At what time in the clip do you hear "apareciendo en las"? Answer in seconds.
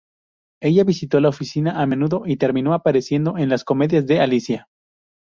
2.73-3.63